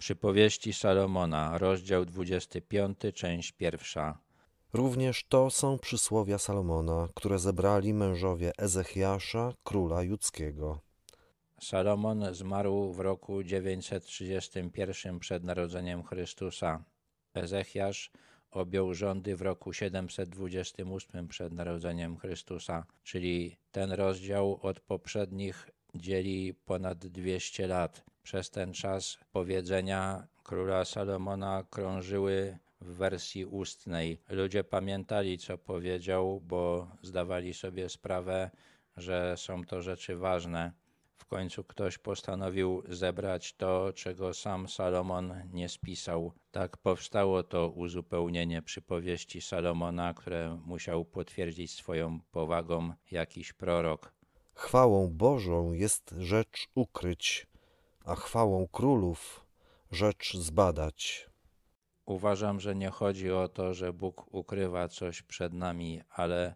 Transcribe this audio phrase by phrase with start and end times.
[0.00, 4.18] Przypowieści Salomona, rozdział 25, część pierwsza.
[4.72, 10.80] Również to są przysłowia Salomona, które zebrali mężowie Ezechiasza, króla judzkiego.
[11.60, 16.84] Salomon zmarł w roku 931 przed narodzeniem Chrystusa.
[17.34, 18.10] Ezechiasz
[18.50, 26.98] objął rządy w roku 728 przed narodzeniem Chrystusa, czyli ten rozdział od poprzednich dzieli ponad
[26.98, 28.09] 200 lat.
[28.22, 34.20] Przez ten czas powiedzenia króla Salomona krążyły w wersji ustnej.
[34.28, 38.50] Ludzie pamiętali, co powiedział, bo zdawali sobie sprawę,
[38.96, 40.72] że są to rzeczy ważne.
[41.16, 46.32] W końcu ktoś postanowił zebrać to, czego sam Salomon nie spisał.
[46.50, 54.12] Tak powstało to uzupełnienie przypowieści Salomona, które musiał potwierdzić swoją powagą jakiś prorok.
[54.54, 57.46] Chwałą Bożą jest rzecz ukryć,
[58.10, 59.46] a chwałą królów
[59.90, 61.30] rzecz zbadać.
[62.06, 66.54] Uważam, że nie chodzi o to, że Bóg ukrywa coś przed nami, ale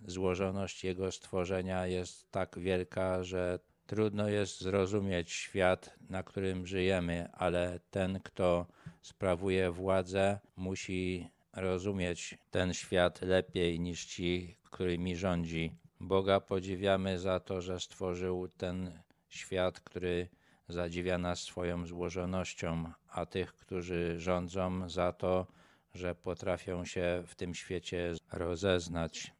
[0.00, 7.80] złożoność Jego stworzenia jest tak wielka, że trudno jest zrozumieć świat, na którym żyjemy, ale
[7.90, 8.66] ten, kto
[9.00, 15.76] sprawuje władzę, musi rozumieć ten świat lepiej niż ci, którymi rządzi.
[16.00, 20.28] Boga podziwiamy za to, że stworzył ten świat, który
[20.72, 25.46] zadziwia nas swoją złożonością, a tych, którzy rządzą, za to,
[25.94, 29.32] że potrafią się w tym świecie rozeznać.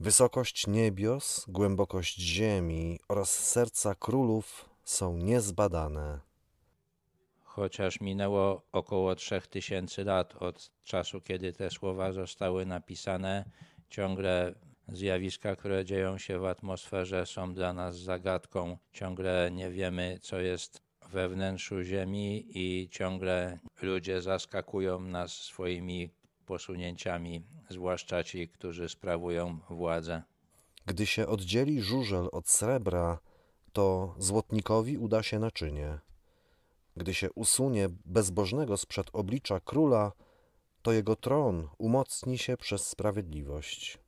[0.00, 6.20] Wysokość niebios, głębokość ziemi oraz serca królów są niezbadane.
[7.44, 13.44] Chociaż minęło około trzech tysięcy lat od czasu, kiedy te słowa zostały napisane,
[13.90, 14.54] ciągle
[14.92, 18.78] zjawiska, które dzieją się w atmosferze, są dla nas zagadką.
[18.92, 26.10] Ciągle nie wiemy, co jest we wnętrzu Ziemi, i ciągle ludzie zaskakują nas swoimi
[26.46, 30.22] posunięciami, zwłaszcza ci, którzy sprawują władzę.
[30.86, 33.18] Gdy się oddzieli żużel od srebra,
[33.72, 35.98] to złotnikowi uda się naczynie.
[36.96, 40.12] Gdy się usunie bezbożnego sprzed oblicza króla,
[40.82, 43.98] to jego tron umocni się przez sprawiedliwość.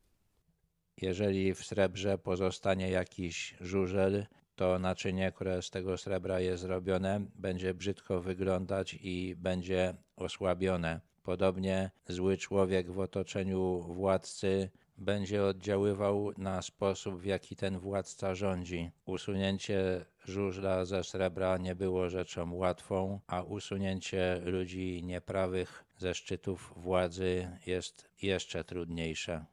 [1.02, 7.74] Jeżeli w srebrze pozostanie jakiś żużel, to naczynie, które z tego srebra jest zrobione, będzie
[7.74, 11.00] brzydko wyglądać i będzie osłabione.
[11.22, 18.90] Podobnie zły człowiek w otoczeniu władcy będzie oddziaływał na sposób, w jaki ten władca rządzi.
[19.04, 27.48] Usunięcie żużla ze srebra nie było rzeczą łatwą, a usunięcie ludzi nieprawych ze szczytów władzy
[27.66, 29.44] jest jeszcze trudniejsze.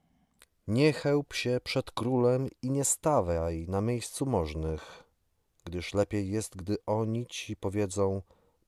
[0.68, 5.04] Nie chełp się przed królem i nie stawiaj na miejscu możnych,
[5.66, 8.22] gdyż lepiej jest, gdy oni ci powiedzą: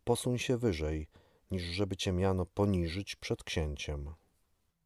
[0.04, 1.08] posuń się wyżej,
[1.52, 4.14] niż żeby cię miano poniżyć przed księciem.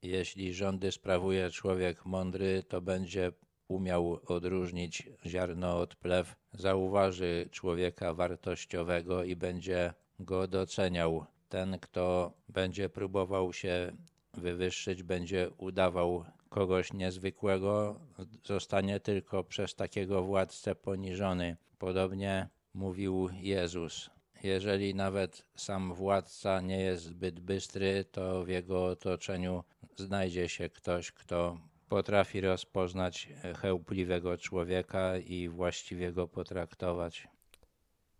[0.02, 3.32] Jeśli rządy sprawuje człowiek mądry, to będzie
[3.68, 11.26] umiał odróżnić ziarno od plew, zauważy człowieka wartościowego i będzie go doceniał.
[11.50, 13.98] Ten, kto będzie próbował się
[14.34, 18.00] wywyższyć, będzie udawał kogoś niezwykłego,
[18.46, 21.58] zostanie tylko przez takiego władcę poniżony.
[21.80, 24.10] Podobnie mówił Jezus.
[24.44, 29.64] Jeżeli nawet sam władca nie jest zbyt bystry, to w jego otoczeniu
[29.96, 31.58] znajdzie się ktoś, kto
[31.90, 33.30] potrafi rozpoznać
[33.62, 37.28] chełpliwego człowieka i właściwie go potraktować.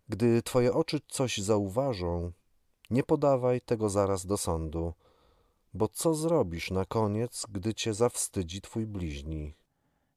[0.08, 2.32] Gdy twoje oczy coś zauważą,
[2.90, 4.92] nie podawaj tego zaraz do sądu,
[5.74, 9.54] bo co zrobisz na koniec, gdy cię zawstydzi twój bliźni?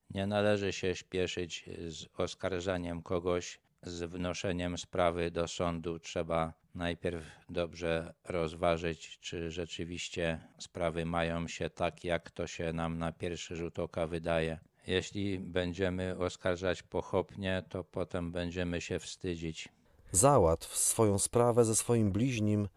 [0.09, 6.00] Nie należy się śpieszyć z oskarżaniem kogoś, z wnoszeniem sprawy do sądu.
[6.00, 13.12] Trzeba najpierw dobrze rozważyć, czy rzeczywiście sprawy mają się tak, jak to się nam na
[13.12, 14.59] pierwszy rzut oka wydaje.
[14.88, 19.69] Jeśli będziemy oskarżać pochopnie, to potem będziemy się wstydzić.
[20.12, 22.67] Załatw swoją sprawę ze swoim bliźnim,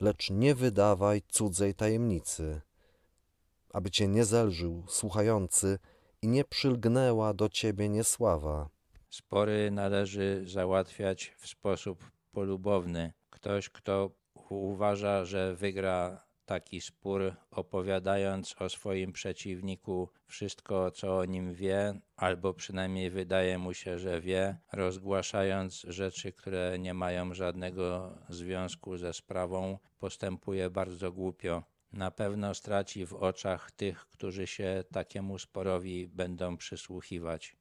[0.00, 2.60] lecz nie wydawaj cudzej tajemnicy,
[3.72, 5.78] aby cię nie zelżył słuchający
[6.22, 8.68] i nie przylgnęła do ciebie niesława.
[9.10, 13.12] Spory należy załatwiać w sposób polubowny.
[13.30, 14.10] Ktoś, kto
[14.48, 22.54] uważa, że wygra taki spór, opowiadając o swoim przeciwniku wszystko, co o nim wie, albo
[22.54, 29.78] przynajmniej wydaje mu się, że wie, rozgłaszając rzeczy, które nie mają żadnego związku ze sprawą,
[29.98, 31.62] postępuje bardzo głupio.
[31.92, 37.56] Na pewno straci w oczach tych, którzy się takiemu sporowi będą przysłuchiwać.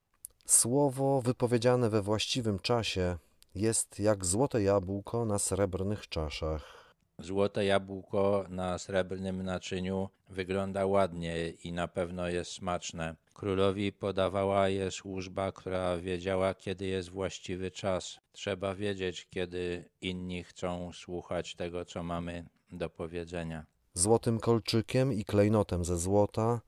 [0.46, 3.18] Słowo wypowiedziane we właściwym czasie
[3.56, 6.77] jest jak złote jabłko na srebrnych czaszach.
[7.22, 13.16] Złote jabłko na srebrnym naczyniu wygląda ładnie i na pewno jest smaczne.
[13.34, 18.20] Królowi podawała je służba, która wiedziała, kiedy jest właściwy czas.
[18.32, 23.66] Trzeba wiedzieć, kiedy inni chcą słuchać tego, co mamy do powiedzenia.
[23.94, 26.62] Złotym kolczykiem i klejnotem ze złota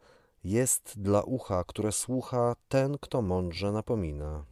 [0.44, 4.46] jest dla ucha, które słucha ten, kto mądrze napomina.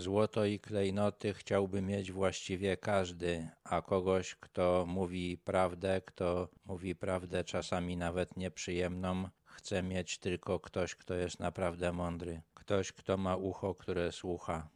[0.00, 7.44] Złoto i klejnoty chciałby mieć właściwie każdy, a kogoś, kto mówi prawdę, kto mówi prawdę
[7.44, 13.74] czasami nawet nieprzyjemną, chce mieć tylko ktoś, kto jest naprawdę mądry, ktoś, kto ma ucho,
[13.74, 14.68] które słucha.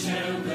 [0.00, 0.49] shall